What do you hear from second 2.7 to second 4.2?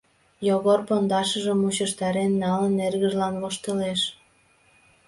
эргыжлан воштылеш.